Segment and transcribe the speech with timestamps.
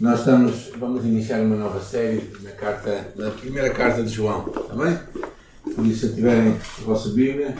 [0.00, 4.74] Nós estamos, vamos iniciar uma nova série na, carta, na primeira carta de João, está
[4.74, 4.98] bem?
[5.72, 7.54] Por isso, se tiverem a vossa Bíblia,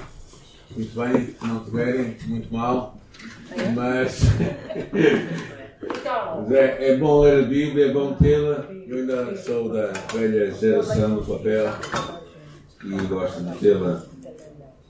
[0.76, 2.98] muito bem, se não tiverem, muito mal,
[3.76, 4.20] mas,
[6.40, 8.66] mas é, é, bom ler a Bíblia, é bom tê-la.
[8.88, 11.72] Eu ainda sou da velha geração do papel
[12.84, 14.02] e gosto de tê-la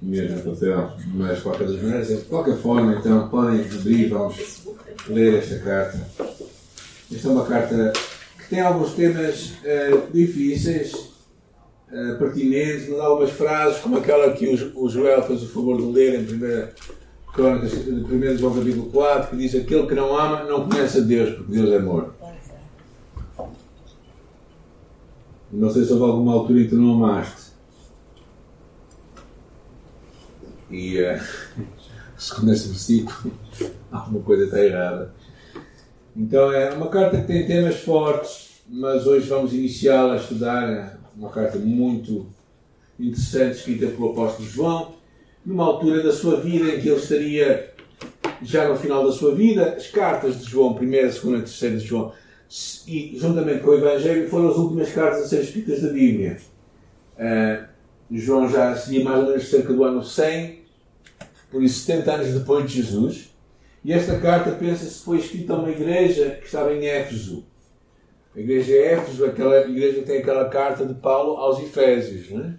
[0.01, 4.63] mesmo no papel, mas de qualquer das maneiras, de qualquer forma, então podem abrir, vamos
[5.09, 5.99] ler esta carta.
[7.13, 7.93] Esta é uma carta
[8.39, 14.89] que tem alguns temas uh, difíceis, uh, pertinentes, mas algumas frases, como aquela que o,
[14.89, 16.69] Joel fez o favor de ler em 1
[17.33, 21.35] Crônicas, 1 João capítulo 4, que diz: Aquele que não ama não conhece a Deus,
[21.35, 22.15] porque Deus é amor.
[25.53, 27.53] Não sei se houve alguma altura em que tu não amaste.
[30.71, 31.21] E, uh,
[32.17, 33.33] segundo este versículo,
[33.93, 35.15] alguma coisa está errada.
[36.17, 41.31] Então é uma carta que tem temas fortes, mas hoje vamos iniciá-la a estudar uma
[41.31, 42.27] carta muito
[42.99, 44.95] interessante escrita pelo apóstolo João,
[45.45, 47.75] numa altura da sua vida em que ele estaria
[48.43, 49.75] já no final da sua vida.
[49.75, 52.13] As cartas de João, primeira, segunda e terceira de João,
[52.87, 56.39] e juntamente com o Evangelho, foram as últimas cartas a ser escritas da Bíblia.
[57.17, 57.67] Uh,
[58.11, 60.61] João já seria mais ou menos cerca do ano 100,
[61.51, 63.34] por isso 70 anos depois de Jesus.
[63.85, 67.45] E esta carta, pensa-se, foi escrita a uma igreja que estava em Éfeso.
[68.35, 72.31] A igreja de Éfeso, aquela igreja que tem aquela carta de Paulo aos Efésios.
[72.31, 72.55] Né?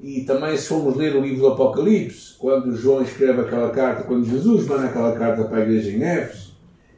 [0.00, 4.24] E também, se formos ler o livro do Apocalipse, quando João escreve aquela carta, quando
[4.24, 6.54] Jesus manda aquela carta para a igreja em Éfeso,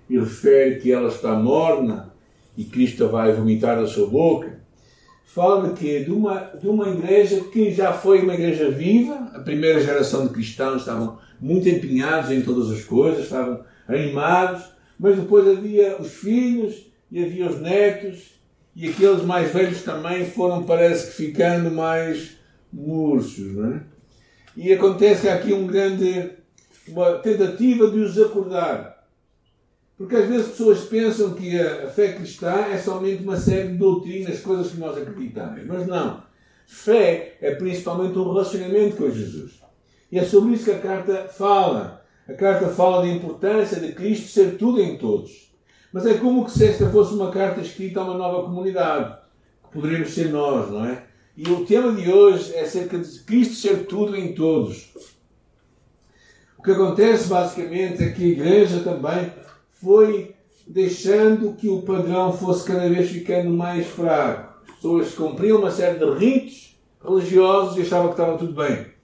[0.09, 2.13] e refere que ela está morna
[2.57, 4.61] e Cristo vai vomitar da sua boca,
[5.25, 6.05] fala quê?
[6.05, 10.33] De uma, de uma igreja que já foi uma igreja viva, a primeira geração de
[10.33, 14.65] cristãos estavam muito empenhados em todas as coisas, estavam animados,
[14.99, 18.37] mas depois havia os filhos e havia os netos,
[18.75, 22.37] e aqueles mais velhos também foram, parece que, ficando mais
[22.73, 23.55] murchos.
[23.55, 23.81] Não é?
[24.57, 26.31] E acontece que há aqui um grande,
[26.89, 28.97] uma tentativa de os acordar.
[29.97, 34.41] Porque às vezes pessoas pensam que a fé cristã é somente uma série de doutrinas,
[34.41, 35.65] coisas que nós acreditamos.
[35.67, 36.23] Mas não.
[36.67, 39.66] Fé é principalmente um relacionamento com Jesus.
[40.17, 42.03] E é sobre isso que a carta fala.
[42.27, 45.53] A carta fala da importância de Cristo ser tudo em todos.
[45.93, 49.15] Mas é como se esta fosse uma carta escrita a uma nova comunidade,
[49.63, 51.05] que poderíamos ser nós, não é?
[51.37, 54.89] E o tema de hoje é acerca de Cristo ser tudo em todos.
[56.59, 59.31] O que acontece basicamente é que a igreja também
[59.71, 60.35] foi
[60.67, 64.63] deixando que o padrão fosse cada vez ficando mais fraco.
[64.67, 68.96] As pessoas cumpriam uma série de ritos religiosos e achavam que estava tudo bem.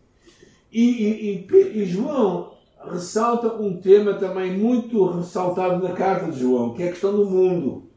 [0.73, 2.53] E, e, e, João
[2.91, 7.27] ressalta um tema também muito ressaltado na carta de João, que é a questão do
[7.27, 7.91] mundo.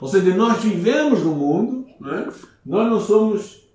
[0.00, 2.28] Ou seja, nós vivemos no mundo, não é?
[2.64, 3.68] nós não somos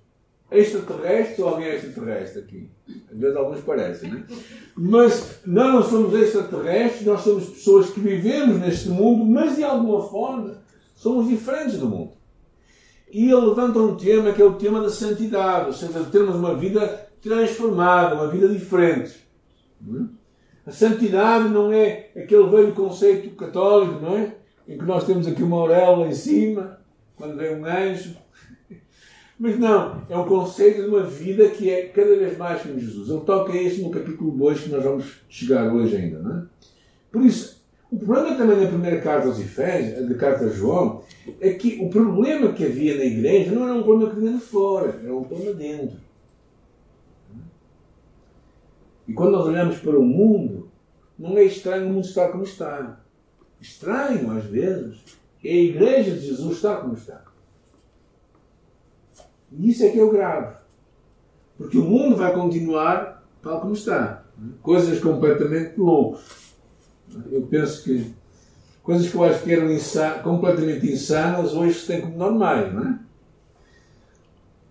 [0.49, 2.69] extraterrestres ou alguém extraterrestre aqui.
[3.11, 4.23] Às vezes alguns parecem, não é?
[4.75, 10.07] Mas nós não somos extraterrestres, nós somos pessoas que vivemos neste mundo, mas de alguma
[10.07, 10.61] forma
[10.95, 12.13] somos diferentes do mundo.
[13.11, 16.35] E ele levanta um tema que é o tema da santidade, ou seja, de termos
[16.35, 19.27] uma vida transformada, uma vida diferente.
[20.65, 24.35] A santidade não é aquele velho conceito católico, não é?
[24.67, 26.79] Em que nós temos aqui uma auréola em cima,
[27.15, 28.17] quando vem um anjo.
[29.39, 33.09] Mas não, é um conceito de uma vida que é cada vez mais como Jesus.
[33.09, 36.43] Ele toca isso no capítulo 2 que nós vamos chegar hoje ainda, não é?
[37.11, 37.57] Por isso,
[37.89, 41.01] o problema também da primeira carta aos Efésios, da carta a João,
[41.39, 44.39] é que o problema que havia na igreja não era um problema que vinha de
[44.39, 46.06] fora, era um problema dentro.
[49.07, 50.69] E quando nós olhamos para o mundo,
[51.17, 52.99] não é estranho o mundo estar como está.
[53.59, 54.97] Estranho, às vezes,
[55.43, 57.23] é a igreja de Jesus estar como está.
[59.51, 60.57] E isso é que é o grave.
[61.57, 64.25] Porque o mundo vai continuar tal como está.
[64.61, 66.53] Coisas completamente loucas.
[67.31, 68.13] Eu penso que
[68.83, 72.99] coisas que eu acho que eram completamente insanas hoje se têm como normais, não é?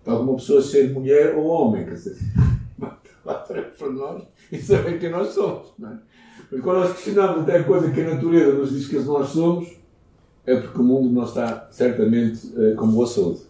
[0.05, 1.83] Tal como uma pessoa ser mulher ou homem.
[1.83, 2.17] Quer dizer
[3.33, 5.73] para nós e saber quem nós somos.
[5.77, 5.97] Não é?
[6.51, 9.77] Mas quando nós questionamos até a coisa que a natureza nos diz que nós somos,
[10.45, 13.41] é porque o mundo não está certamente uh, com boa saúde.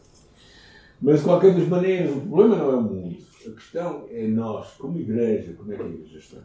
[0.99, 3.17] Mas de qualquer das maneiras, o problema não é o mundo.
[3.45, 6.37] A questão é nós, como igreja, como é que a igreja está.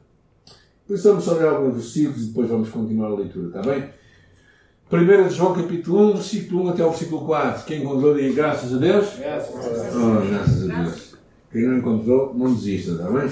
[1.20, 3.88] Só ler alguns versículos e depois vamos continuar a leitura, está bem?
[4.92, 7.64] 1 de João capítulo 1, versículo 1 até o versículo 4.
[7.64, 9.16] Quem encontrou aí, graças a Deus?
[9.18, 9.94] Graças a Deus.
[9.96, 11.16] Oh, graças a Deus.
[11.52, 13.30] Quem não encontrou, não desista, está bem?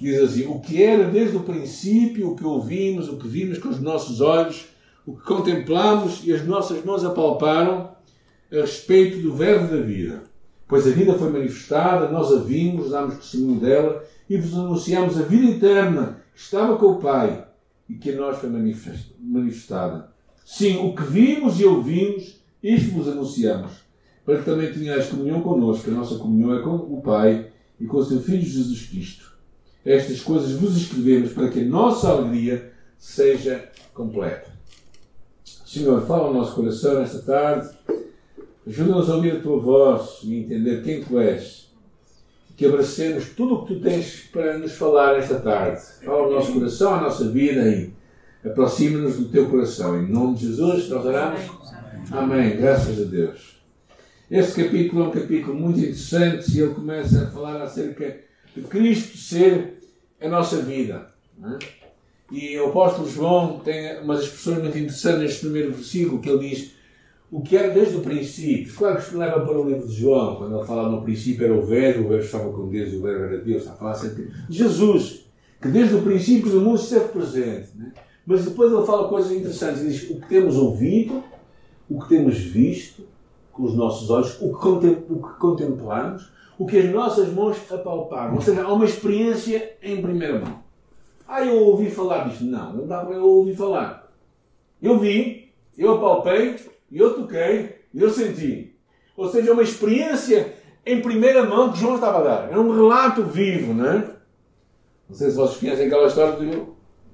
[0.00, 3.70] Diz assim: O que era desde o princípio, o que ouvimos, o que vimos com
[3.70, 4.66] os nossos olhos,
[5.06, 7.92] o que contemplamos e as nossas mãos apalparam
[8.52, 10.22] a respeito do Verbo da vida.
[10.68, 15.22] Pois a vida foi manifestada, nós a vimos, damos testemunho dela e vos anunciamos a
[15.22, 17.44] vida eterna que estava com o Pai
[17.88, 18.50] e que a nós foi
[19.18, 20.12] manifestada.
[20.44, 23.72] Sim, o que vimos e ouvimos, isto vos anunciamos,
[24.30, 25.90] para que também tenhais comunhão connosco.
[25.90, 27.48] A nossa comunhão é com o Pai
[27.80, 29.32] e com o seu Filho Jesus Cristo.
[29.84, 34.48] Estas coisas vos escrevemos para que a nossa alegria seja completa.
[35.66, 37.70] Senhor, fala ao nosso coração nesta tarde.
[38.64, 41.68] Ajuda-nos a ouvir a tua voz e entender quem tu és.
[42.56, 45.82] Que abracemos tudo o que tu tens para nos falar esta tarde.
[46.04, 47.92] Fala ao nosso coração, à nossa vida e
[48.44, 50.00] aproxima-nos do teu coração.
[50.00, 51.40] Em nome de Jesus, nós oramos.
[52.12, 52.56] Amém.
[52.56, 53.59] Graças a Deus.
[54.30, 58.16] Este capítulo é um capítulo muito interessante e ele começa a falar acerca
[58.54, 59.82] de Cristo ser
[60.20, 61.10] a nossa vida.
[61.42, 61.58] É?
[62.30, 66.70] E o apóstolo João tem umas expressões muito interessantes neste primeiro versículo, que ele diz
[67.28, 68.72] o que era desde o princípio.
[68.72, 71.54] Claro que isto leva para o livro de João, quando ele fala no princípio era
[71.54, 73.62] o verbo, o verbo estava com Deus e o verbo era Deus.
[73.62, 75.26] Está a falar sempre Jesus,
[75.60, 77.70] que desde o princípio do mundo esteve presente.
[77.74, 77.92] Né?
[78.24, 79.80] Mas depois ele fala coisas interessantes.
[79.80, 81.20] Ele diz o que temos ouvido,
[81.88, 83.09] o que temos visto
[83.60, 88.34] com os nossos olhos, o que, contemplamos, o que as nossas mãos apalparam.
[88.34, 90.60] Ou seja, há uma experiência em primeira mão.
[91.28, 92.44] Ah, eu ouvi falar disto.
[92.44, 94.10] Não, não dá para eu ouvir falar.
[94.82, 96.56] Eu vi, eu apalpei,
[96.90, 98.74] eu toquei, eu senti.
[99.16, 100.54] Ou seja, é uma experiência
[100.84, 102.52] em primeira mão que João estava a dar.
[102.52, 103.98] É um relato vivo, não é?
[105.08, 106.62] Não sei se vocês conhecem aquela história de,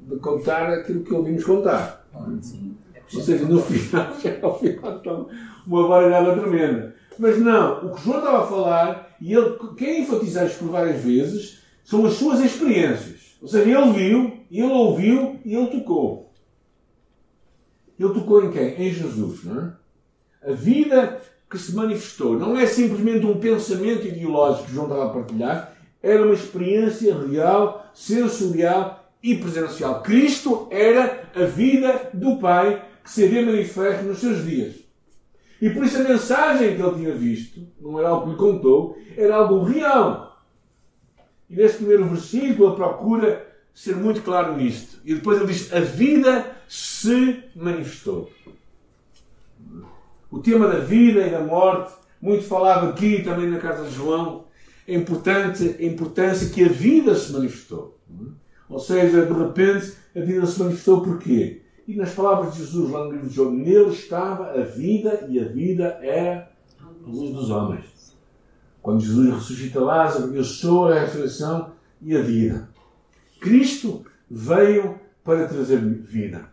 [0.02, 2.06] de contar aquilo que ouvimos contar.
[2.40, 2.76] Sim.
[3.14, 4.12] Ou seja, no final,
[4.42, 5.26] ao final está
[5.66, 6.94] uma baralhada tremenda.
[7.18, 11.02] Mas não, o que João estava a falar, e ele quer enfatizar isto por várias
[11.02, 13.36] vezes, são as suas experiências.
[13.40, 16.32] Ou seja, ele viu, ele ouviu e ele tocou.
[17.98, 18.74] Ele tocou em quem?
[18.74, 19.72] Em Jesus, não é?
[20.50, 25.10] A vida que se manifestou não é simplesmente um pensamento ideológico que João estava a
[25.10, 30.02] partilhar, era uma experiência real, sensorial e presencial.
[30.02, 34.74] Cristo era a vida do Pai que se havia manifesto nos seus dias.
[35.62, 38.98] E por isso a mensagem que ele tinha visto, não era algo que lhe contou,
[39.16, 40.44] era algo real.
[41.48, 44.98] E neste primeiro versículo ele procura ser muito claro nisto.
[45.04, 48.28] E depois ele diz: A vida se manifestou.
[50.28, 54.46] O tema da vida e da morte, muito falado aqui também na casa de João,
[54.86, 57.96] é importante, a importância que a vida se manifestou.
[58.68, 61.62] Ou seja, de repente, a vida se manifestou porquê?
[61.86, 65.38] E nas palavras de Jesus lá no livro de João, nele estava a vida e
[65.38, 66.50] a vida era
[66.80, 68.16] a luz dos homens.
[68.82, 71.72] Quando Jesus ressuscita Lázaro, eu sou a ressurreição
[72.02, 72.68] e a vida.
[73.40, 76.48] Cristo veio para trazer vida.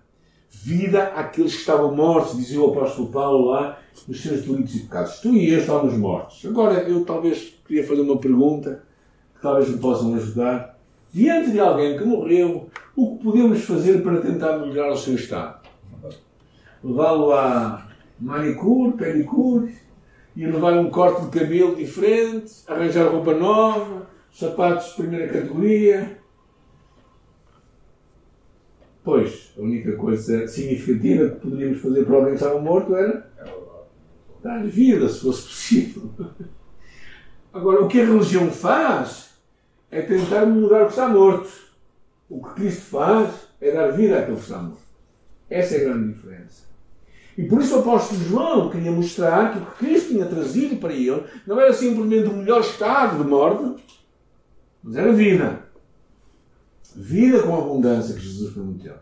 [0.50, 5.20] Vida àqueles que estavam mortos, dizia o apóstolo Paulo lá, nos seus delitos e pecados.
[5.20, 6.46] Tu e eu estávamos mortos.
[6.46, 8.84] Agora, eu talvez queria fazer uma pergunta
[9.36, 10.78] que talvez me possam ajudar.
[11.12, 15.68] Diante de alguém que morreu, o que podemos fazer para tentar melhorar o seu estado?
[16.84, 17.88] Levá-lo a
[18.20, 19.76] manicure, pedicure,
[20.36, 26.18] e levar um corte de cabelo diferente, arranjar roupa nova, sapatos de primeira categoria.
[29.04, 33.30] Pois, a única coisa significativa que poderíamos fazer para alguém que estava morto era
[34.42, 36.10] dar-lhe vida, se fosse possível.
[37.54, 39.36] Agora, o que a religião faz
[39.92, 41.63] é tentar mudar o que está morto.
[42.34, 43.30] O que Cristo faz
[43.62, 44.82] é dar vida àquele que está morto.
[45.48, 46.64] Essa é a grande diferença.
[47.38, 50.94] E por isso o apóstolo João queria mostrar que o que Cristo tinha trazido para
[50.94, 53.84] ele não era simplesmente o melhor estado de morte,
[54.84, 55.60] mas era vida.
[56.96, 58.96] Vida com abundância que Jesus prometeu.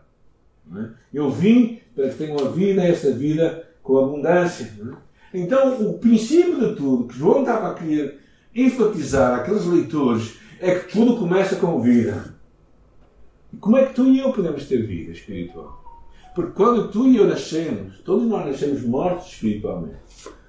[0.76, 0.88] É?
[1.14, 4.70] Eu vim para que tenham a vida, esta vida com abundância.
[5.32, 5.38] É?
[5.38, 8.20] Então, o princípio de tudo que João estava a querer
[8.54, 12.31] enfatizar àqueles leitores é que tudo começa com vida.
[13.52, 15.82] E como é que tu e eu podemos ter vida espiritual?
[16.34, 19.98] Porque quando tu e eu nascemos, todos nós nascemos mortos espiritualmente.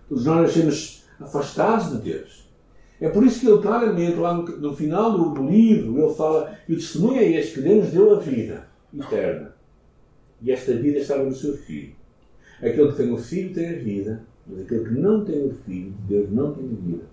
[0.07, 2.43] Todos nós nascemos afastados de Deus.
[3.01, 6.73] É por isso que ele claramente, lá no, no final do, livro, ele fala: E
[6.73, 8.67] o testemunho é este que Deus deu a vida
[8.97, 9.53] eterna.
[10.41, 11.95] E esta vida estava no seu filho.
[12.59, 15.93] Aquele que tem o filho tem a vida, mas aquele que não tem o filho,
[16.07, 17.03] Deus não tem a vida.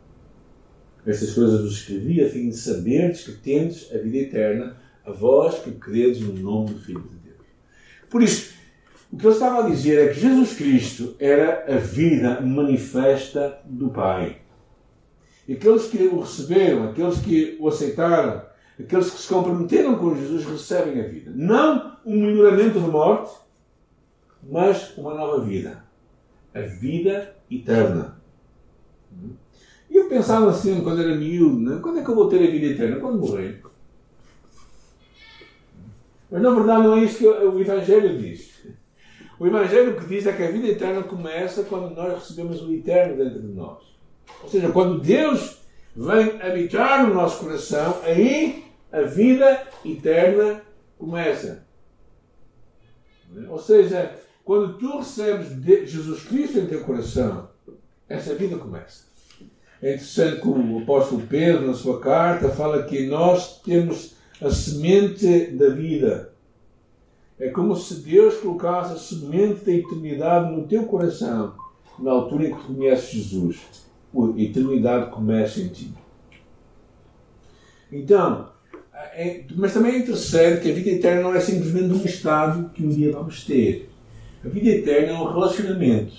[1.06, 5.59] Estas coisas vos escrevi a fim de saberdes que tendes a vida eterna, a vós
[5.61, 7.47] que credes no nome do Filho de Deus.
[8.09, 8.54] Por isso,
[9.12, 13.90] o que ele estava a dizer é que Jesus Cristo era a vida manifesta do
[13.90, 14.38] Pai.
[15.49, 18.42] E aqueles que o receberam, aqueles que o aceitaram,
[18.78, 21.33] aqueles que se comprometeram com Jesus recebem a vida.
[21.35, 23.33] Não um melhoramento de morte,
[24.49, 25.85] mas uma nova vida.
[26.54, 28.21] A vida eterna.
[29.90, 31.80] E eu pensava assim, quando era miúdo, né?
[31.83, 33.00] quando é que eu vou ter a vida eterna?
[33.00, 33.61] Quando morrer.
[36.31, 38.51] Mas na verdade não é isso que o Evangelho diz.
[39.39, 43.17] O Evangelho que diz é que a vida eterna começa quando nós recebemos o eterno
[43.17, 43.79] dentro de nós.
[44.43, 45.59] Ou seja, quando Deus
[45.97, 50.63] vem habitar no nosso coração, aí a vida eterna
[50.99, 51.67] começa.
[53.49, 55.49] Ou seja, quando tu recebes
[55.91, 57.49] Jesus Cristo em teu coração,
[58.09, 59.05] essa vida começa.
[59.83, 65.50] É interessante que o apóstolo Pedro, na sua carta, fala que nós temos a semente
[65.52, 66.32] da vida.
[67.38, 71.54] É como se Deus colocasse a semente da eternidade no teu coração,
[71.99, 73.61] na altura em que conheces Jesus.
[74.14, 75.92] A eternidade começa em ti.
[77.92, 78.49] Então,
[79.14, 82.85] é, mas também é interessante que a vida eterna não é simplesmente um estado que
[82.85, 83.90] um dia vamos ter.
[84.44, 86.12] A vida eterna é um relacionamento.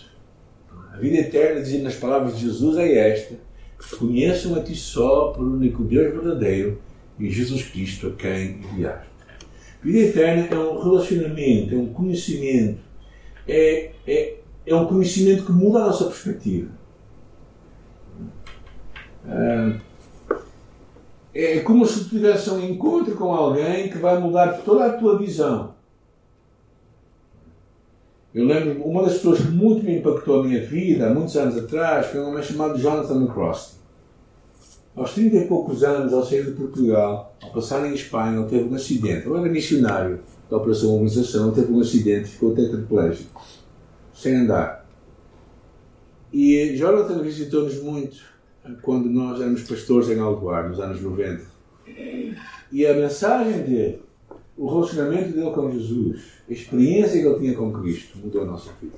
[0.93, 3.35] A vida eterna, dizendo nas palavras de Jesus, é esta:
[3.79, 6.79] que conheçam a ti só, por único Deus verdadeiro
[7.21, 9.11] e Jesus Cristo a quem enviaste.
[9.83, 12.79] Vida eterna é um relacionamento, é um conhecimento,
[13.47, 16.71] é, é, é um conhecimento que muda a nossa perspectiva.
[19.25, 19.77] Ah,
[21.33, 25.73] é como se tivesse um encontro com alguém que vai mudar toda a tua visão.
[28.33, 31.57] Eu lembro, uma das pessoas que muito me impactou a minha vida, há muitos anos
[31.57, 33.80] atrás, foi um homem chamado Jonathan McCroskey.
[34.95, 38.69] Aos 30 e poucos anos, ao sair de Portugal, ao passar em Espanha, ele teve
[38.69, 39.25] um acidente.
[39.25, 40.19] Ele era missionário
[40.49, 43.41] da Operação Humanização, teve um acidente e ficou tetraplégico,
[44.13, 44.85] sem andar.
[46.33, 48.17] E Jonathan visitou-nos muito
[48.81, 51.41] quando nós éramos pastores em Algoar, nos anos 90.
[52.71, 54.01] E a mensagem dele,
[54.57, 58.71] o relacionamento dele com Jesus, a experiência que ele tinha com Cristo, mudou a nossa
[58.81, 58.95] vida.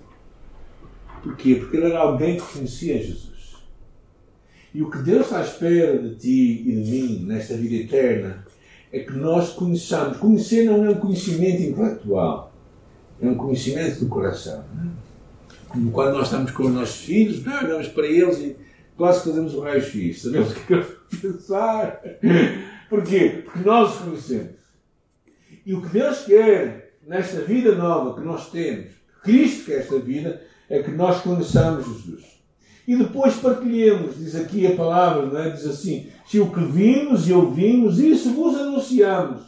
[1.23, 1.55] Porquê?
[1.55, 3.32] Porque ele era alguém que conhecia Jesus.
[4.73, 8.43] E o que Deus está à espera de ti e de mim nesta vida eterna
[8.91, 10.17] é que nós conheçamos.
[10.17, 12.53] Conhecer não é um conhecimento intelectual,
[13.21, 14.63] é um conhecimento do coração.
[15.67, 18.55] Como quando nós estamos com os nossos filhos, olhamos para eles e
[18.97, 20.85] quase fazemos o raio-x, sabemos o que é
[21.21, 22.01] pensar.
[22.89, 23.43] Porquê?
[23.43, 24.63] Porque nós os conhecemos.
[25.65, 28.87] E o que Deus quer nesta vida nova que nós temos,
[29.23, 32.32] Cristo quer esta vida, é que nós conheçamos Jesus.
[32.87, 35.49] E depois partilhemos, diz aqui a palavra, não é?
[35.49, 39.41] diz assim: se o que vimos e ouvimos, isso vos anunciamos.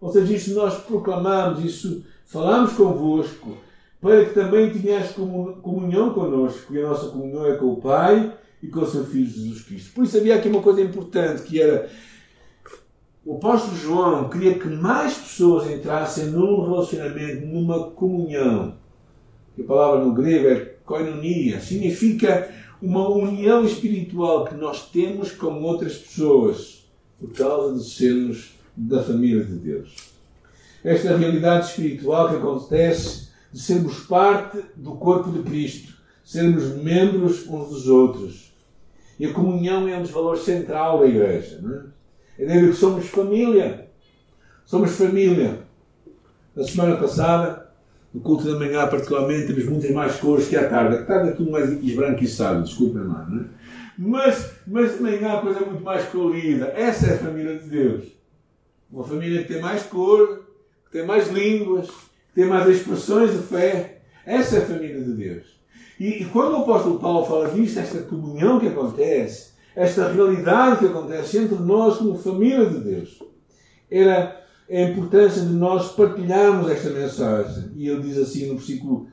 [0.00, 3.56] Ou seja, isso nós proclamamos, isso falamos convosco,
[4.00, 6.74] para que também tenhais comunhão connosco.
[6.74, 9.92] E a nossa comunhão é com o Pai e com o seu Filho Jesus Cristo.
[9.92, 11.88] Por isso havia aqui uma coisa importante, que era
[13.24, 18.74] o apóstolo João queria que mais pessoas entrassem num relacionamento, numa comunhão.
[19.58, 25.96] A palavra no grego é koinonia, significa uma união espiritual que nós temos com outras
[25.96, 26.84] pessoas
[27.16, 29.94] por causa de sermos da família de Deus.
[30.82, 35.94] Esta realidade espiritual que acontece de sermos parte do corpo de Cristo,
[36.24, 38.52] sermos membros uns dos outros.
[39.18, 41.60] E a comunhão é um dos valores centrais da Igreja.
[41.62, 41.92] Não
[42.46, 42.46] é?
[42.46, 43.88] De que somos família.
[44.64, 45.66] Somos família.
[46.56, 47.69] Na semana passada,
[48.12, 50.96] no culto da manhã, particularmente, temos muitas mais cores que à tarde.
[50.96, 53.44] À tarde é tudo mais esbranquiçado, desculpem lá, não é?
[53.96, 56.72] Mas, mas de manhã a coisa é muito mais colorida.
[56.74, 58.04] Essa é a família de Deus.
[58.90, 60.46] Uma família que tem mais cor,
[60.86, 64.00] que tem mais línguas, que tem mais expressões de fé.
[64.24, 65.60] Essa é a família de Deus.
[65.98, 70.86] E, e quando o apóstolo Paulo fala disto, esta comunhão que acontece, esta realidade que
[70.86, 73.22] acontece entre nós como família de Deus,
[73.90, 77.72] era a importância de nós partilharmos esta mensagem.
[77.74, 79.08] E ele diz assim no versículo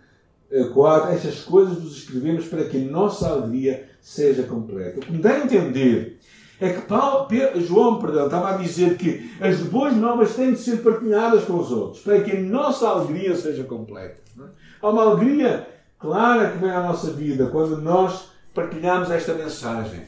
[0.73, 4.99] 4: eh, Estas coisas vos escrevemos para que a nossa alegria seja completa.
[4.99, 6.19] O que me dá a entender
[6.59, 10.77] é que Paulo, João perdão, estava a dizer que as boas novas têm de ser
[10.77, 14.21] partilhadas com os outros, para que a nossa alegria seja completa.
[14.39, 14.43] É?
[14.81, 15.67] Há uma alegria
[15.99, 20.03] clara que vem à nossa vida quando nós partilhamos esta mensagem.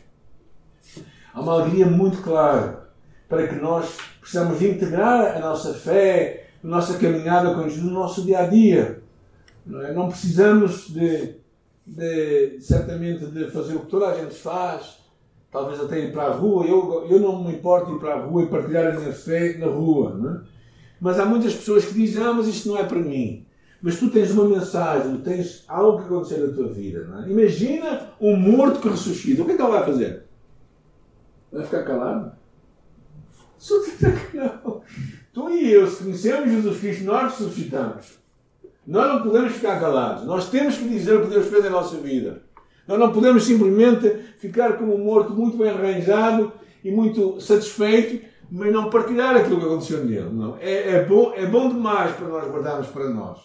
[1.34, 2.90] Há uma alegria muito clara
[3.28, 3.96] para que nós
[4.30, 8.46] Precisamos de integrar a nossa fé, a nossa caminhada com Jesus no nosso dia a
[8.46, 9.02] dia.
[9.66, 9.92] Não, é?
[9.92, 11.34] não precisamos de,
[11.84, 15.00] de, certamente, de fazer o que toda a gente faz,
[15.52, 16.64] talvez até ir para a rua.
[16.64, 19.66] Eu, eu não me importo ir para a rua e partilhar a minha fé na
[19.66, 20.14] rua.
[20.14, 20.42] Não é?
[21.02, 23.48] Mas há muitas pessoas que dizem: Ah, mas isto não é para mim.
[23.82, 27.24] Mas tu tens uma mensagem, tens algo que acontecer na tua vida.
[27.26, 27.32] É?
[27.32, 29.42] Imagina um morto que ressuscita.
[29.42, 30.26] O que é que ele vai fazer?
[31.52, 32.39] Vai ficar calado?
[35.34, 38.20] Tu e eu, se conhecemos Jesus Cristo, nós ressuscitamos.
[38.88, 40.26] Nós não podemos ficar calados.
[40.26, 42.42] Nós temos que dizer o que Deus fez em nossa vida.
[42.88, 46.52] Nós não podemos simplesmente ficar como um morto muito bem arranjado
[46.84, 50.30] e muito satisfeito, mas não partilhar aquilo que aconteceu nele.
[50.32, 50.58] Não.
[50.60, 53.40] É, é, bom, é bom demais para nós guardarmos para nós.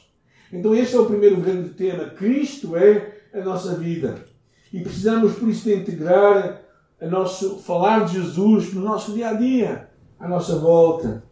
[0.50, 2.04] Então este é o primeiro grande tema.
[2.06, 4.24] Cristo é a nossa vida.
[4.72, 6.62] E precisamos, por isso, de integrar
[7.00, 11.22] a nosso falar de Jesus no nosso dia a dia, à nossa volta.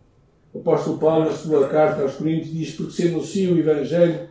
[0.53, 4.29] O apóstolo Paulo, na sua carta aos Coríntios, diz: Porque se anuncio o Evangelho,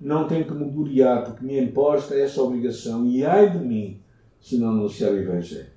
[0.00, 4.00] não tenho que me gloriar, porque me imposta essa obrigação, e ai de mim
[4.40, 5.70] se não anunciar o Evangelho.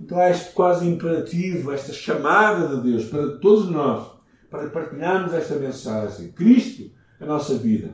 [0.00, 4.08] Então há este quase imperativo, esta chamada de Deus para todos nós,
[4.50, 6.32] para partilharmos esta mensagem.
[6.32, 7.90] Cristo, a nossa vida.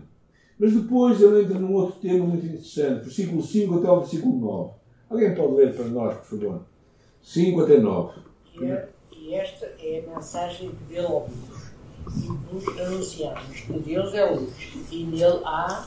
[0.58, 4.70] Mas depois ele entra num outro tema muito interessante, versículo 5 até o versículo 9.
[5.10, 6.62] Alguém pode ler para nós, por favor?
[7.22, 8.20] 5 até 9.
[9.28, 11.68] E esta é a mensagem que dele ouvimos
[12.16, 15.86] e vos anunciamos que Deus é luz e nele há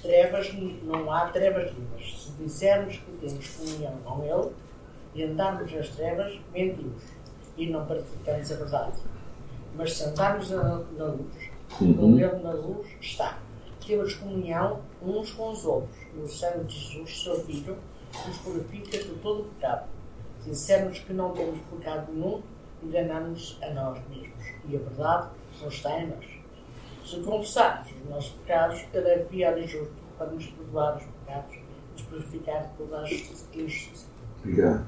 [0.00, 2.22] trevas, não há trevas nenhumas.
[2.22, 4.52] Se dissermos que temos comunhão com Ele
[5.16, 7.02] e andarmos nas trevas, mentimos
[7.56, 8.98] e não praticamos a verdade.
[9.74, 11.50] Mas se andarmos na, na luz,
[11.80, 11.94] uhum.
[11.94, 13.40] como Ele na luz está,
[13.84, 15.96] temos comunhão uns com os outros.
[16.14, 17.76] E o sangue de Jesus, seu Filho,
[18.28, 19.88] nos purifica de todo o pecado.
[20.44, 22.40] Se dissermos que não temos pecado nenhum,
[22.82, 24.46] enganamos a nós mesmos.
[24.68, 25.28] E a verdade
[25.60, 26.26] não está em nós.
[27.04, 31.56] Se confessarmos os nossos pecados, Ele é fiel e justo para nos perdoar os pecados
[31.56, 34.06] e nos purificar de toda a justiça.
[34.38, 34.86] Obrigado.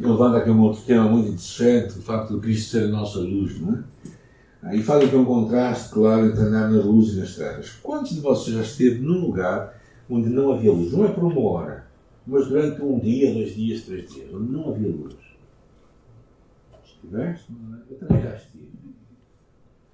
[0.00, 3.18] Ele levanta aqui um outro tema muito interessante, o facto de Cristo ser a nossa
[3.18, 3.84] luz, não é?
[4.64, 7.70] Aí fala que é um contraste claro entre andar na luz e nas trevas.
[7.82, 9.78] Quantos de vocês já esteve num lugar
[10.10, 10.90] onde não havia luz?
[10.90, 11.86] Não é por uma hora,
[12.26, 15.14] mas durante um dia, dois dias, três dias, onde não havia luz.
[17.04, 17.52] Estiveste?
[17.90, 18.68] Eu também já estive.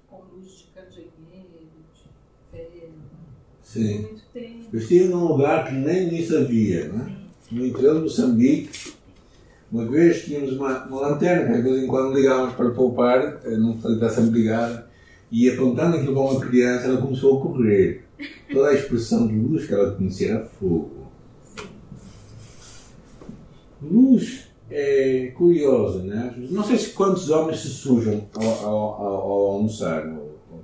[0.07, 1.11] Com luz de candeeiro,
[1.93, 2.01] de
[2.51, 2.93] ferro.
[3.61, 4.09] Sim.
[4.71, 7.21] Eu estive num lugar que nem isso havia, não é?
[7.51, 8.93] No interior de Moçambique,
[9.71, 13.57] uma vez tínhamos uma, uma lanterna que de vez em quando ligávamos para poupar, eh,
[13.57, 14.89] não está sempre ligada,
[15.29, 18.05] e apontando aquilo para uma criança, ela começou a correr.
[18.51, 21.11] Toda a expressão de luz que ela conhecia era fogo.
[23.81, 26.33] Luz é curiosa, né?
[26.49, 30.05] Não sei se quantos homens se sujam ao, ao, ao, almoçar,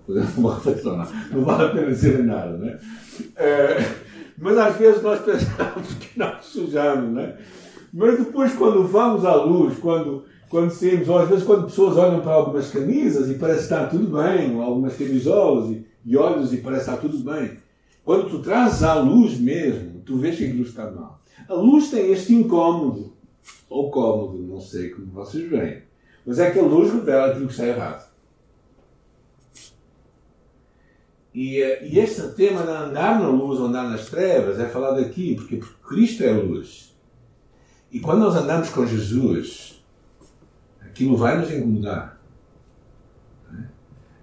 [0.38, 1.08] uma não.
[1.32, 2.80] não vale a pena dizer nada, né?
[3.36, 3.78] É,
[4.38, 7.36] mas às vezes nós pensamos que não sujamos, né?
[7.94, 12.22] Mas depois, quando vamos à luz, quando, quando saímos, ou às vezes quando pessoas olham
[12.22, 16.58] para algumas camisas e parece estar tudo bem, ou algumas camisolas e, e olhos e
[16.58, 17.52] parece estar tudo bem,
[18.06, 21.20] quando tu trazes à luz mesmo, tu vês que aquilo está mal.
[21.50, 23.14] A luz tem este incómodo,
[23.70, 25.84] ou cômodo, não sei como vocês veem,
[26.26, 28.08] mas é que a luz revela aquilo que está errado.
[31.38, 35.00] E, eh, e este tema de andar na luz ou andar nas trevas é falado
[35.00, 36.98] aqui, porque, Cristo é luz.
[37.92, 39.84] E quando nós andamos com Jesus,
[40.82, 42.20] aquilo vai nos incomodar.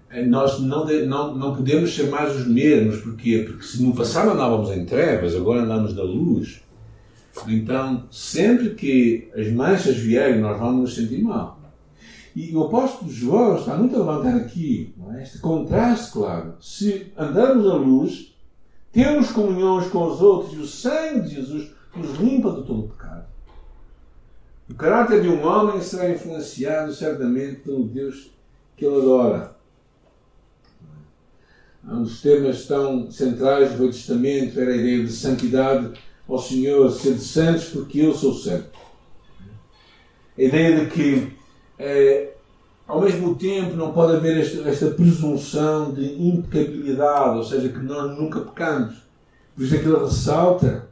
[0.09, 0.25] É?
[0.25, 4.69] Nós não, não, não podemos ser mais os mesmos, porque, porque se no passado andávamos
[4.71, 6.64] em trevas, agora andamos na luz.
[7.47, 11.59] Então, sempre que as manchas vierem, nós vamos nos sentir mal.
[12.35, 15.23] E o apóstolo João está muito a levantar aqui é?
[15.23, 16.55] este contraste, claro.
[16.59, 18.35] Se andarmos na luz,
[18.91, 22.87] temos comunhões com os outros e o sangue de Jesus nos limpa de todo o
[22.89, 23.25] pecado.
[24.69, 28.31] O caráter de um homem será influenciado certamente pelo Deus
[28.75, 29.55] que ele adora.
[31.87, 35.93] Um dos temas tão centrais do Testamento era a ideia de santidade
[36.27, 38.69] ao Senhor, ser de santos porque eu sou santo.
[40.37, 41.33] A ideia de que,
[41.79, 42.33] é,
[42.87, 48.17] ao mesmo tempo, não pode haver esta, esta presunção de impecabilidade, ou seja, que nós
[48.17, 48.95] nunca pecamos.
[49.55, 50.89] Por isso é que ele ressalta,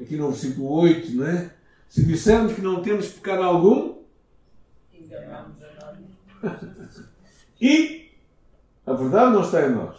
[0.00, 1.50] aqui no versículo 8, não é?
[1.88, 3.96] Se dissermos que não temos pecado algum,
[4.92, 5.94] enganamos a
[6.42, 7.04] nós.
[7.60, 8.10] e
[8.86, 9.96] a verdade não está em nós.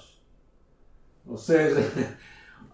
[1.27, 2.17] Ou seja,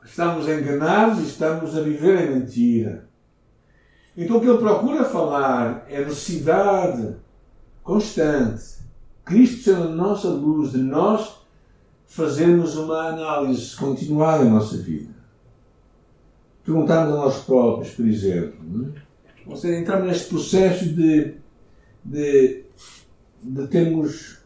[0.06, 3.10] estamos enganados e estamos a viver em mentira.
[4.16, 7.16] Então o que ele procura falar é necessidade
[7.84, 8.64] constante,
[9.26, 11.40] Cristo sendo a nossa luz, de nós
[12.06, 15.14] fazermos uma análise continuada da nossa vida.
[16.64, 19.06] Perguntarmos a nós próprios, por exemplo, é?
[19.46, 21.36] Ou seja, entramos neste processo de,
[22.04, 22.64] de,
[23.44, 24.40] de termos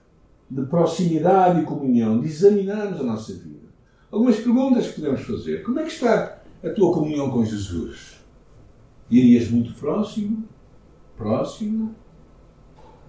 [0.50, 3.69] de proximidade e comunhão, de examinarmos a nossa vida.
[4.12, 5.64] Algumas perguntas que podemos fazer.
[5.64, 8.18] Como é que está a tua comunhão com Jesus?
[9.10, 10.48] Irias muito próximo?
[11.16, 11.96] Próximo?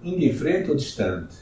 [0.02, 1.36] Indiferente ou distante?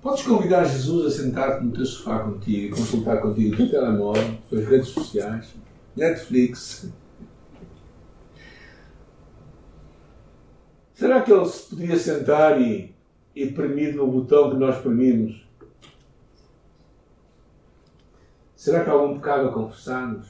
[0.00, 4.88] Podes convidar Jesus a sentar-te no teu sofá contigo consultar contigo o telemóvel, as redes
[4.88, 5.54] sociais,
[5.96, 6.88] Netflix.
[10.94, 12.94] Será que ele se podia sentar e,
[13.34, 15.47] e premir no botão que nós premimos?
[18.58, 20.26] Será que há algum pecado a confessarmos?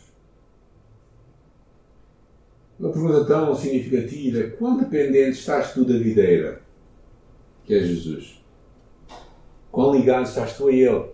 [2.79, 6.61] Uma pergunta tão significativa: quão dependente estás tu da videira,
[7.65, 8.45] que é Jesus?
[9.73, 11.11] Quão ligado estás tu a Ele?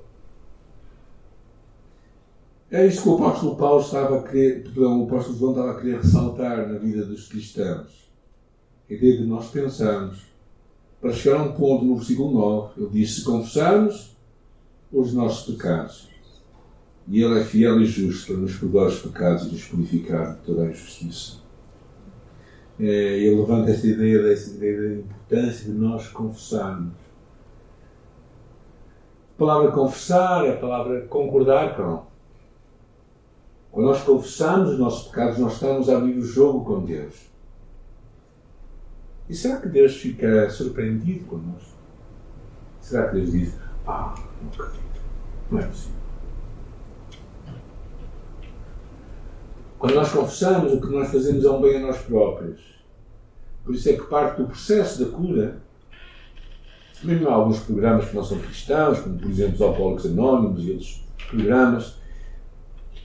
[2.68, 5.80] É isto que o apóstolo Paulo estava a querer, perdão, o apóstolo João estava a
[5.80, 8.10] querer ressaltar na vida dos cristãos.
[8.90, 10.18] A ideia de nós pensarmos,
[11.00, 14.16] para chegar a um ponto no versículo 9, ele diz: Se confessarmos
[14.92, 16.13] os nossos pecados,
[17.08, 20.40] e Ele é fiel e justo para nos perdoar os pecados e nos purificar de
[20.42, 21.44] toda a injustiça.
[22.78, 27.04] É, ele levanta esta ideia, esta ideia da importância de nós confessarmos
[29.34, 32.04] a palavra confessar é a palavra concordar com.
[33.72, 37.16] Quando nós confessamos os nossos pecados, nós estamos a abrir o jogo com Deus.
[39.28, 41.76] E será que Deus fica surpreendido connosco?
[42.80, 45.00] Será que Deus diz: Ah, não acredito,
[45.50, 46.03] não é possível?
[49.84, 52.58] Quando nós confessamos, o que nós fazemos é um bem a nós próprios.
[53.62, 55.60] Por isso é que parte do processo da cura
[57.02, 60.70] mesmo há alguns programas que não são cristãos, como por exemplo os Alcoólicos Anónimos e
[60.70, 61.96] outros programas,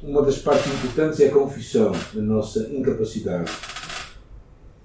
[0.02, 3.52] uma das partes importantes é a confissão da nossa incapacidade.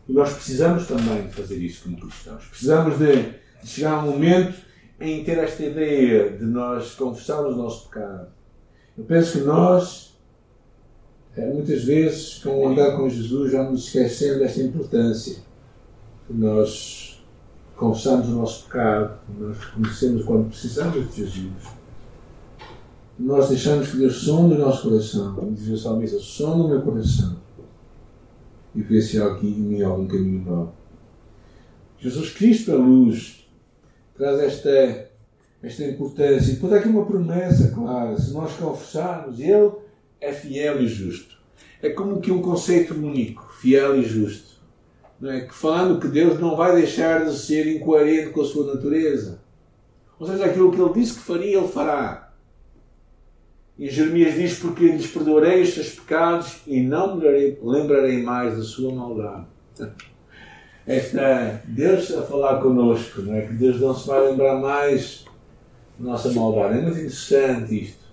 [0.08, 2.44] E nós precisamos também de fazer isso como cristãos.
[2.46, 4.58] Precisamos de, chegar a um momento
[4.98, 8.32] em ter esta ideia de nós confessarmos o nosso pecado.
[8.98, 10.13] Eu penso que nós,
[11.36, 15.36] eh, muitas vezes, com o andar com Jesus, já nos esquecemos desta importância.
[16.28, 17.22] Nós
[17.76, 21.52] confessamos o nosso pecado, nós reconhecemos quando precisamos de Jesus.
[23.18, 26.82] Nós deixamos que Deus sonde o nosso coração, como diz o salmista, sonde o meu
[26.82, 27.44] coração
[28.74, 30.74] e vê se há aqui em mim algum caminho mau.
[31.98, 33.46] Jesus Cristo, a luz,
[34.16, 35.10] traz esta,
[35.62, 36.50] esta importância.
[36.50, 39.70] E depois há aqui uma promessa clara: se nós confessarmos, Ele
[40.20, 41.36] é fiel e justo.
[41.82, 44.54] É como que um conceito único, fiel e justo
[45.20, 45.40] não é?
[45.40, 49.40] que falando que Deus não vai deixar de ser incoerente com a sua natureza.
[50.18, 52.32] Ou seja, aquilo que ele disse que faria, ele fará.
[53.78, 58.62] E Jeremias diz: Porque lhes perdoarei os seus pecados e não me lembrarei mais da
[58.62, 59.46] sua maldade.
[60.86, 63.46] Esta Deus a falar connosco, não é?
[63.46, 65.24] que Deus não se vai lembrar mais
[65.98, 66.78] da nossa maldade.
[66.78, 68.04] É muito interessante isto.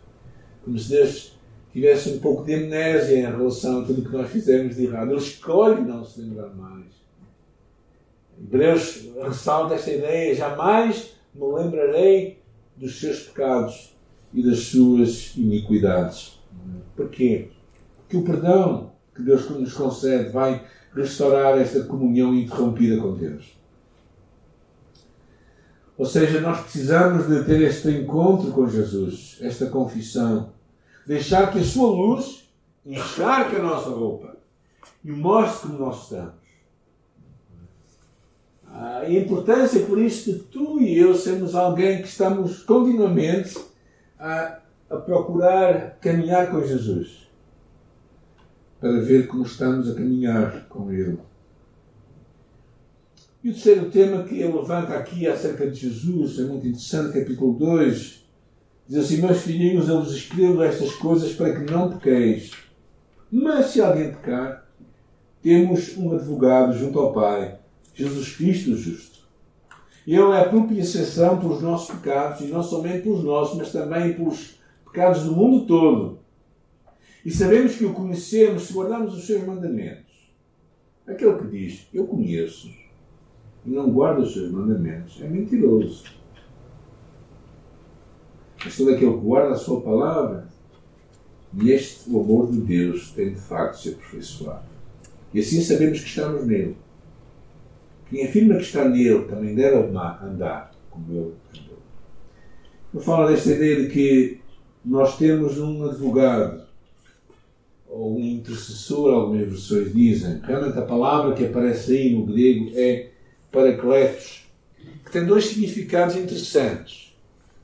[0.64, 1.38] Como se Deus
[1.72, 5.12] tivesse um pouco de amnésia em relação a tudo que nós fizemos de errado.
[5.12, 6.86] Ele escolhe não se lembrar mais.
[8.40, 12.40] Hebreus ressalta esta ideia: jamais me lembrarei
[12.76, 13.96] dos seus pecados
[14.34, 16.40] e das suas iniquidades.
[16.96, 17.50] Porquê?
[17.98, 23.58] Porque o perdão que Deus nos concede vai restaurar esta comunhão interrompida com Deus.
[25.98, 30.52] Ou seja, nós precisamos de ter este encontro com Jesus, esta confissão,
[31.12, 32.50] deixar que a sua luz
[32.86, 34.38] encharque a nossa roupa
[35.04, 36.42] e mostre como nós estamos.
[38.66, 43.60] Ah, a importância, por isso, de tu e eu sermos alguém que estamos continuamente
[44.18, 47.30] a, a procurar caminhar com Jesus
[48.80, 51.20] para ver como estamos a caminhar com Ele.
[53.44, 57.54] E o terceiro tema que ele levanta aqui acerca de Jesus é muito interessante, capítulo
[57.60, 58.21] 2.
[58.92, 62.52] Diz assim: Meus filhinhos, eu vos escrevo estas coisas para que não pequeis.
[63.32, 64.70] Mas se alguém pecar,
[65.42, 67.58] temos um advogado junto ao Pai,
[67.96, 69.20] Jesus Cristo justo.
[70.06, 74.60] Ele é a propiciação pelos nossos pecados, e não somente pelos nossos, mas também pelos
[74.84, 76.20] pecados do mundo todo.
[77.24, 80.34] E sabemos que o conhecemos se guardarmos os seus mandamentos.
[81.08, 82.70] Aquele que diz, eu conheço,
[83.66, 86.20] e não guarda os seus mandamentos, é mentiroso.
[88.64, 90.48] Mas todo aquele que guarda a sua palavra,
[91.60, 94.64] e este, o amor de Deus, tem de facto se aperfeiçoado.
[95.34, 96.78] E assim sabemos que estamos nele.
[98.10, 101.80] Quem afirma que está nele também deve andar como ele andou.
[102.94, 104.42] Eu falo desta ideia de que
[104.84, 106.64] nós temos um advogado
[107.88, 110.40] ou um intercessor, algumas versões dizem.
[110.44, 113.10] Realmente a palavra que aparece aí no grego é
[113.52, 114.46] paracletos,
[115.06, 117.16] que tem dois significados interessantes.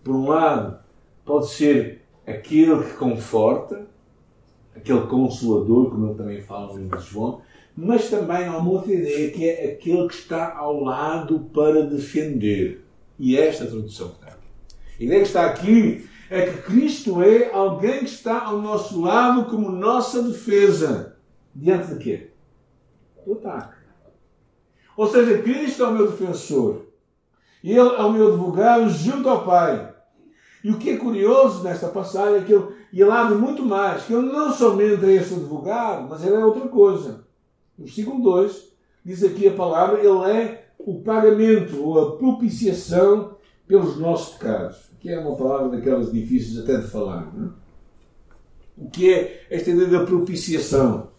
[0.03, 0.79] Por um lado,
[1.27, 3.85] pode ser aquele que conforta,
[4.73, 7.41] aquele consolador, como ele também fala no livro de João,
[7.75, 12.83] mas também há uma outra ideia que é aquele que está ao lado para defender.
[13.19, 14.47] E é esta tradução está aqui.
[14.99, 19.45] A ideia que está aqui é que Cristo é alguém que está ao nosso lado
[19.45, 21.17] como nossa defesa.
[21.53, 22.29] Diante de quê?
[23.25, 23.77] Do ataque.
[24.95, 26.87] Ou seja, Cristo é o meu defensor.
[27.63, 29.96] Ele é o meu advogado junto ao Pai.
[30.63, 34.27] E o que é curioso nesta passagem é que ele, abre muito mais, que ele
[34.27, 37.25] não somente é este advogado, mas ele é outra coisa.
[37.77, 38.69] No versículo 2,
[39.05, 43.35] diz aqui a palavra, ele é o pagamento ou a propiciação
[43.67, 44.77] pelos nossos pecados.
[44.99, 47.31] Que é uma palavra daquelas difíceis até de falar.
[47.33, 47.67] Não é?
[48.77, 51.09] O que é esta ideia da propiciação?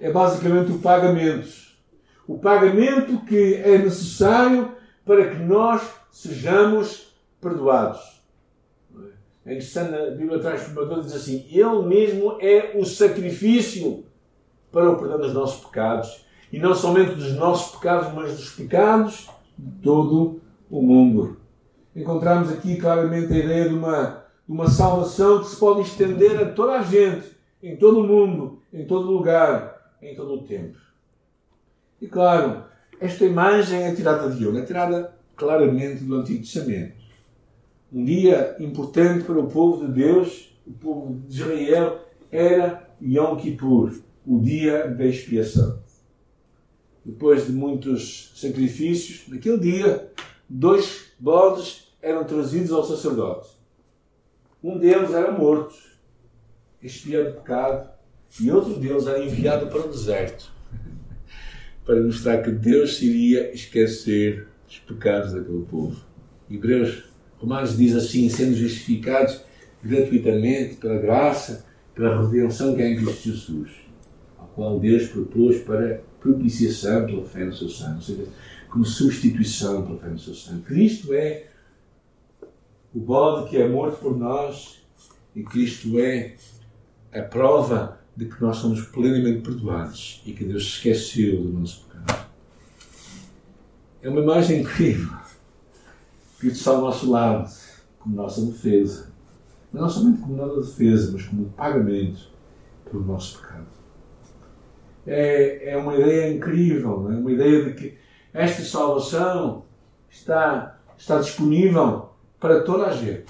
[0.00, 1.48] É basicamente o pagamento.
[2.26, 4.72] O pagamento que é necessário
[5.04, 8.17] para que nós sejamos perdoados.
[9.48, 14.04] É interessante, a Bíblia Transformadora diz assim: Ele mesmo é o sacrifício
[14.70, 16.26] para o perdão dos nossos pecados.
[16.52, 21.38] E não somente dos nossos pecados, mas dos pecados de todo o mundo.
[21.96, 26.52] Encontramos aqui claramente a ideia de uma, de uma salvação que se pode estender a
[26.52, 30.76] toda a gente, em todo o mundo, em todo lugar, em todo o tempo.
[32.02, 32.64] E claro,
[33.00, 34.58] esta imagem é tirada de onde?
[34.58, 36.97] É tirada claramente do Antigo Testamento.
[37.90, 43.94] Um dia importante para o povo de Deus, o povo de Israel, era Yom Kippur,
[44.26, 45.82] o dia da expiação.
[47.02, 50.12] Depois de muitos sacrifícios, naquele dia,
[50.46, 53.48] dois bodes eram trazidos ao sacerdote.
[54.62, 55.74] Um deles era morto,
[56.82, 57.88] expiando pecado,
[58.38, 60.52] e outro deles era enviado para o deserto,
[61.86, 65.98] para mostrar que Deus iria esquecer dos pecados daquele povo.
[66.50, 67.07] Hebreus,
[67.40, 69.40] Romanos diz assim, sendo justificados
[69.82, 73.70] gratuitamente pela graça, pela redenção que é em Cristo Jesus,
[74.36, 78.24] ao qual Deus propôs para propiciação pela fé no seu sangue, ou seja,
[78.68, 80.62] como substituição pela fé no seu sangue.
[80.62, 81.46] Cristo é
[82.94, 84.82] o bode que é morto por nós
[85.34, 86.34] e Cristo é
[87.12, 92.26] a prova de que nós somos plenamente perdoados e que Deus esqueceu do nosso pecado.
[94.02, 95.17] É uma imagem incrível.
[96.38, 97.50] Cristo está ao nosso lado,
[97.98, 99.10] como nossa defesa.
[99.72, 102.30] Mas não somente como nossa defesa, mas como pagamento
[102.84, 103.66] pelo nosso pecado.
[105.06, 107.98] É, é uma ideia incrível, é uma ideia de que
[108.32, 109.64] esta salvação
[110.10, 113.26] está, está disponível para toda a gente.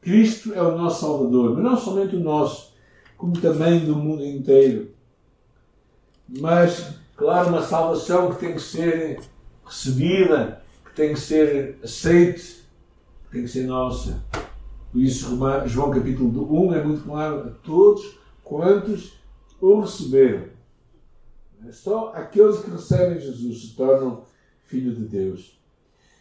[0.00, 2.74] Cristo é o nosso Salvador, mas não somente o nosso,
[3.16, 4.90] como também do mundo inteiro.
[6.28, 9.20] Mas, claro, uma salvação que tem que ser
[9.64, 10.61] recebida,
[10.94, 12.62] tem que ser aceite,
[13.30, 14.22] tem que ser nossa.
[14.90, 19.14] Por isso, João capítulo 1 é muito claro a todos quantos
[19.60, 20.44] o receberam.
[21.70, 24.24] Só aqueles que recebem Jesus se tornam
[24.64, 25.58] filhos de Deus.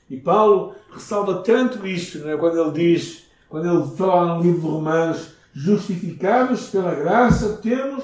[0.09, 4.67] E Paulo ressalva tanto isto né, quando ele diz, quando ele fala no livro de
[4.67, 8.03] Romanos, justificados pela graça, temos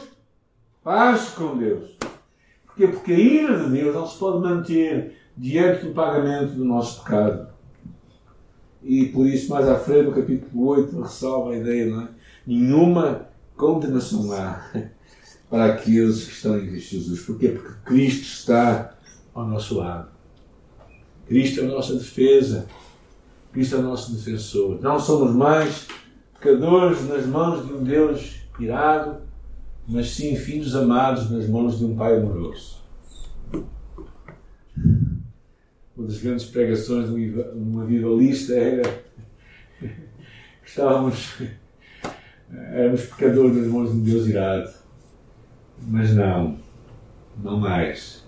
[0.83, 1.97] paz com Deus.
[2.65, 2.87] Porquê?
[2.87, 7.47] Porque a ira de Deus não se pode manter diante do pagamento do nosso pecado.
[8.83, 12.07] E por isso, mais à frente, no capítulo 8, ressalva a ideia, não é?
[12.45, 14.71] Nenhuma condenação há
[15.49, 17.21] para aqueles que estão em Cristo Jesus.
[17.21, 17.49] Porquê?
[17.49, 18.95] Porque Cristo está
[19.33, 20.09] ao nosso lado.
[21.27, 22.67] Cristo é a nossa defesa.
[23.51, 24.79] Cristo é o nosso defensor.
[24.81, 25.87] Não somos mais
[26.33, 29.17] pecadores nas mãos de um Deus irado,
[29.87, 32.77] mas sim filhos amados nas mãos de um Pai amoroso.
[35.97, 38.83] Uma das grandes pregações de um avivalista era
[39.81, 39.89] que
[40.63, 41.41] estávamos,
[42.51, 44.71] éramos pecadores nas mãos de um Deus irado.
[45.87, 46.59] Mas não,
[47.43, 48.23] não mais.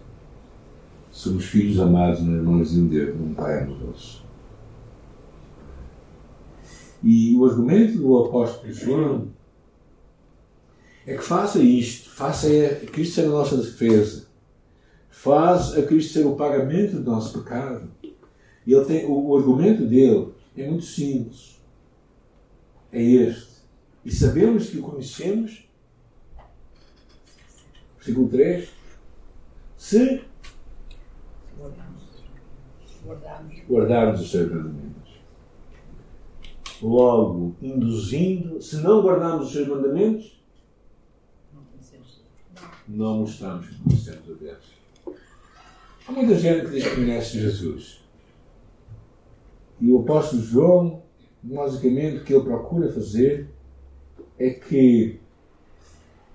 [1.11, 4.23] Somos filhos amados nas mãos de um Deus, de um Pai amoroso.
[7.03, 9.27] E o argumento do apóstolo João
[11.05, 12.47] é que faça isto, faça
[12.91, 14.28] Cristo ser a nossa defesa,
[15.09, 17.89] faz a Cristo ser o pagamento do nosso pecado.
[18.65, 21.59] E ele tem, o, o argumento dele é muito simples.
[22.91, 23.59] É este.
[24.05, 25.69] E sabemos que o conhecemos
[28.09, 28.69] Versículo 3.
[29.77, 30.23] Se
[33.69, 35.19] guardarmos os seus mandamentos.
[36.81, 40.39] Logo, induzindo, se não guardarmos os seus mandamentos,
[42.87, 44.68] não mostramos que conhecemos a Deus.
[46.09, 48.01] Há muita gente que diz que conhece Jesus.
[49.79, 51.03] E o apóstolo João,
[51.39, 53.47] basicamente, o que ele procura fazer
[54.39, 55.19] é que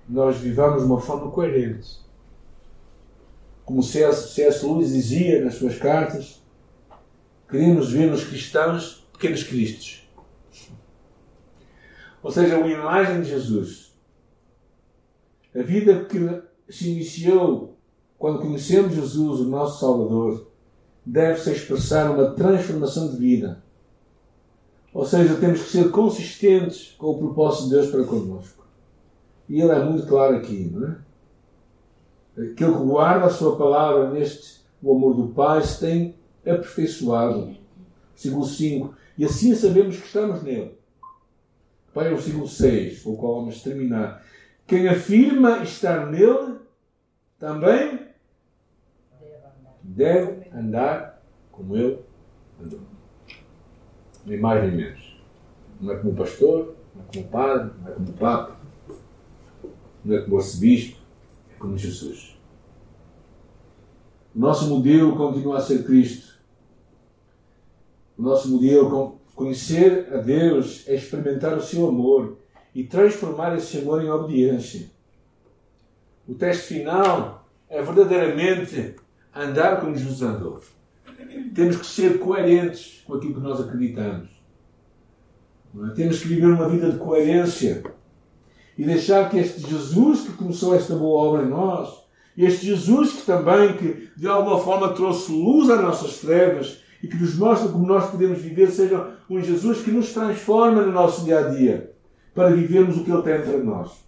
[0.08, 1.98] nós vivamos de uma forma coerente.
[3.64, 4.64] Como C.S.
[4.64, 6.40] Lewis dizia nas suas cartas,
[7.50, 10.08] queremos ver nos cristãos pequenos cristos.
[12.22, 13.92] Ou seja, uma imagem de Jesus.
[15.52, 17.76] A vida que se iniciou
[18.18, 20.46] quando conhecemos Jesus, o nosso Salvador,
[21.04, 23.62] deve-se expressar uma transformação de vida.
[24.92, 28.64] Ou seja, temos que ser consistentes com o propósito de Deus para connosco.
[29.48, 30.96] E ele é muito claro aqui, não é?
[32.36, 37.56] Aquele que guarda a sua palavra neste o amor do Pai se tem aperfeiçoado.
[38.12, 38.94] Versículo 5.
[39.16, 40.76] E assim sabemos que estamos nele.
[41.94, 44.22] Pai, é o versículo 6, com o qual vamos terminar.
[44.66, 46.56] Quem afirma estar nele
[47.44, 48.00] também
[49.82, 51.98] deve andar como ele
[52.58, 52.80] andou.
[54.24, 55.20] Nem mais nem menos.
[55.78, 58.56] Não é como pastor, não é como padre, não é como papa,
[60.02, 60.98] não é como arcebispo,
[61.54, 62.34] é como Jesus.
[64.34, 66.38] O nosso modelo continua a ser Cristo.
[68.16, 72.38] O nosso modelo, conhecer a Deus, é experimentar o seu amor
[72.74, 74.93] e transformar esse amor em obediência.
[76.26, 78.94] O teste final é verdadeiramente
[79.34, 80.60] andar como Jesus andou.
[81.54, 84.30] Temos que ser coerentes com aquilo que nós acreditamos.
[85.82, 85.90] É?
[85.94, 87.82] Temos que viver uma vida de coerência
[88.78, 92.04] e deixar que este Jesus que começou esta boa obra em nós,
[92.36, 97.16] este Jesus que também que de alguma forma trouxe luz às nossas trevas e que
[97.16, 101.40] nos mostra como nós podemos viver, seja um Jesus que nos transforma no nosso dia
[101.40, 101.92] a dia
[102.34, 104.04] para vivermos o que Ele tem para nós.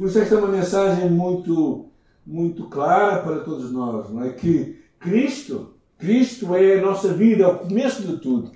[0.00, 1.84] Por isso esta é uma mensagem muito
[2.26, 4.30] muito clara para todos nós, não é?
[4.30, 8.50] Que Cristo, Cristo é a nossa vida, é o começo de tudo.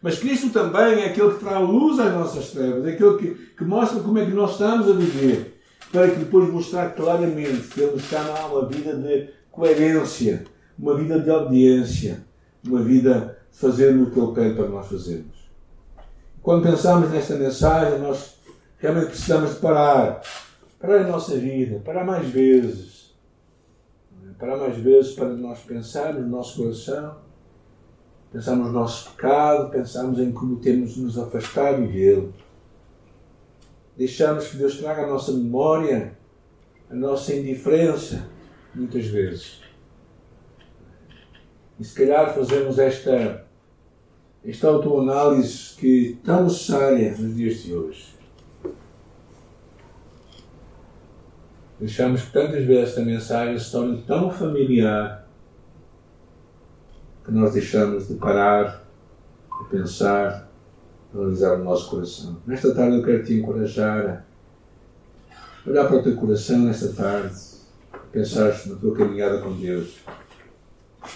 [0.00, 3.64] Mas Cristo também é aquele que traz luz às nossas trevas, é aquele que, que
[3.64, 5.60] mostra como é que nós estamos a viver,
[5.92, 10.44] para que depois mostrar claramente que Ele nos chama a uma vida de coerência,
[10.78, 12.24] uma vida de obediência,
[12.66, 15.46] uma vida fazendo o que Ele pede para nós fazermos.
[16.42, 18.36] Quando pensamos nesta mensagem, nós
[18.78, 20.22] realmente precisamos de parar,
[20.86, 23.14] parar a nossa vida, parar mais vezes,
[24.38, 27.16] para mais vezes para nós pensarmos no nosso coração,
[28.32, 32.32] pensarmos no nosso pecado, pensarmos em como temos nos afastado dele.
[33.96, 36.16] Deixamos que Deus traga a nossa memória,
[36.88, 38.28] a nossa indiferença,
[38.74, 39.60] muitas vezes.
[41.80, 43.44] E se calhar fazemos esta,
[44.44, 48.15] esta autoanálise que tão necessária nos dias de hoje.
[51.78, 55.26] Deixamos que tantas vezes esta mensagem se torne tão familiar
[57.24, 58.86] que nós deixamos de parar,
[59.60, 60.48] de pensar,
[61.12, 62.40] de analisar o nosso coração.
[62.46, 64.24] Nesta tarde eu quero te encorajar
[65.66, 67.34] a olhar para o teu coração nesta tarde,
[68.10, 69.98] pensar na tua caminhada com Deus.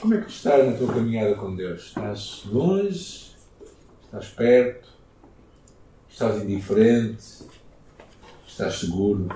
[0.00, 1.86] Como é que estás na tua caminhada com Deus?
[1.86, 3.30] Estás longe?
[4.04, 4.88] Estás perto?
[6.08, 7.44] Estás indiferente?
[8.46, 9.28] Estás seguro?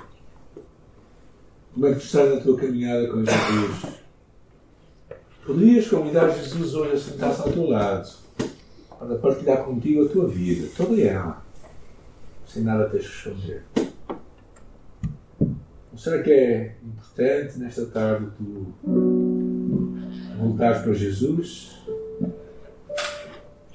[1.74, 3.96] Como é que tu estás na tua caminhada com Jesus?
[5.44, 8.08] Poderias convidar Jesus hoje a sentar-se ao teu lado
[8.96, 11.42] para partilhar contigo a tua vida, toda ela,
[12.46, 13.64] sem nada teres que esconder.
[15.96, 18.72] Será que é importante nesta tarde tu
[20.38, 21.76] voltares para Jesus,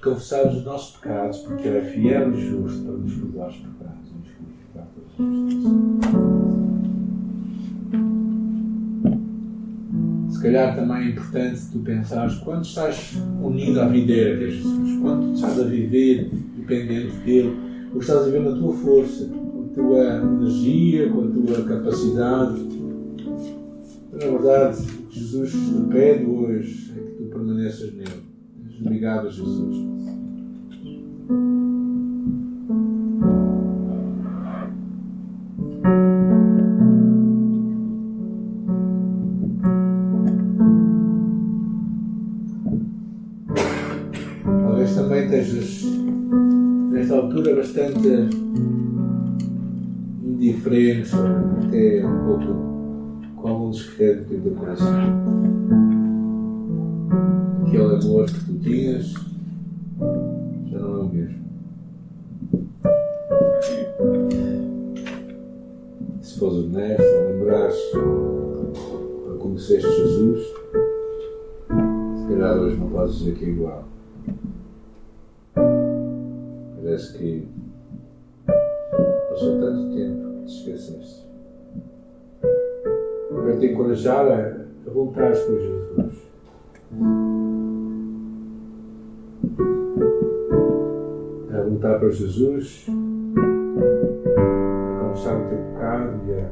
[0.01, 4.09] confessares os nossos pecados, porque Ele é fiel e justo para nos perdoar os pecados
[4.09, 5.98] e nos purificar todos os
[10.39, 15.33] se calhar também é importante tu pensares quando estás unido à videira de Jesus, quando
[15.33, 17.59] estás a viver dependente dele,
[17.93, 22.61] ou estás a viver na tua força, com a tua energia, com a tua capacidade.
[24.13, 28.23] Na verdade, o que Jesus te pede hoje é que tu permaneças nele.
[28.79, 29.88] Obrigado Jesus.
[50.59, 52.53] Indiferentes, até um pouco
[53.37, 54.89] com algum descrédito do coração.
[57.65, 59.13] Aquele amor que tu tinhas
[60.69, 61.39] já não é o mesmo.
[66.21, 70.45] Se fores honesto, lembrares quando conheceste Jesus,
[72.17, 73.85] se calhar hoje não podes dizer que é igual.
[76.81, 77.47] Parece que
[79.29, 81.27] passou tanto tempo que te esqueceste.
[83.31, 86.29] Eu quero te encorajar a, a voltares para Jesus.
[91.79, 92.85] voltar para Jesus,
[94.35, 96.49] a confessar o teu pecado e a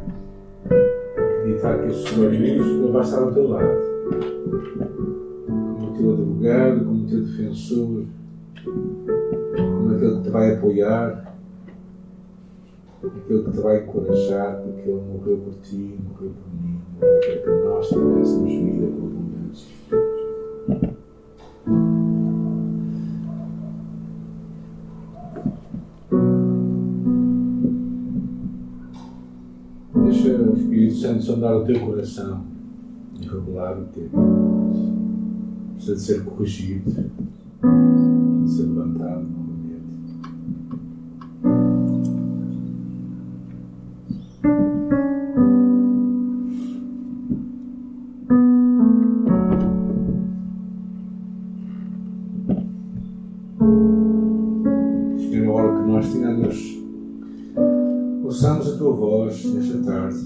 [1.40, 3.78] acreditar que esse Senhor Jesus Ele vai estar ao teu lado,
[5.48, 8.06] como teu advogado, como teu defensor,
[8.64, 11.37] como aquele que te vai apoiar,
[13.04, 17.50] aquele que te vai encorajar, porque Ele morreu por ti, morreu por mim, para que
[17.64, 19.76] nós tivéssemos vida com abundância.
[30.04, 32.46] Deixa o Espírito Santo sondar o teu coração
[33.20, 34.10] e regular o teu.
[35.76, 39.47] Precisa de ser corrigido, precisa de ser levantado
[58.48, 60.18] ouçamos a tua voz nesta tarde.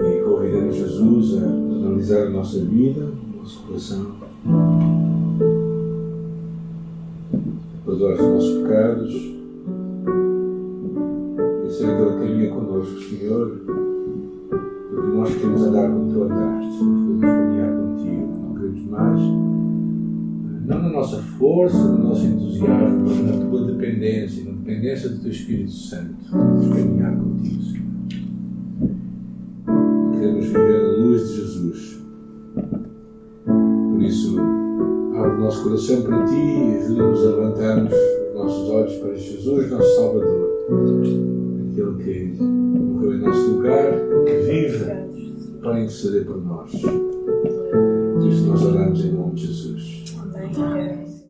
[0.00, 4.12] E convidamos Jesus a analisar a nossa vida, o nosso coração,
[7.32, 9.14] a perdoar os nossos pecados.
[11.64, 13.60] E ser aquele que caminha connosco, Senhor,
[14.90, 19.41] porque nós queremos andar como tu andaste, nós queremos caminhar contigo, não queremos mais
[20.64, 25.30] não na nossa força, no nosso entusiasmo, mas na tua dependência, na dependência do teu
[25.30, 26.14] Espírito Santo.
[26.30, 27.82] Queremos caminhar contigo, Senhor.
[30.12, 32.00] Queremos viver a luz de Jesus.
[33.44, 34.38] Por isso,
[35.16, 39.70] abre o nosso coração para ti e ajuda-nos a levantarmos os nossos olhos para Jesus,
[39.70, 40.52] nosso Salvador.
[41.72, 43.92] Aquele que morreu em nosso lugar,
[44.24, 44.84] que vive
[45.60, 46.70] para interceder por nós.
[46.70, 49.91] Por isso nós oramos em nome de Jesus.
[50.54, 51.01] Time.